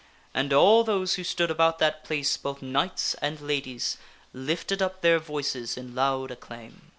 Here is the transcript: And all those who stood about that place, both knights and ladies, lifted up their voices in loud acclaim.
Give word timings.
And 0.33 0.51
all 0.51 0.83
those 0.83 1.13
who 1.13 1.23
stood 1.23 1.51
about 1.51 1.77
that 1.77 2.03
place, 2.03 2.35
both 2.35 2.63
knights 2.63 3.13
and 3.21 3.39
ladies, 3.39 3.97
lifted 4.33 4.81
up 4.81 5.01
their 5.01 5.19
voices 5.19 5.77
in 5.77 5.93
loud 5.93 6.31
acclaim. 6.31 6.89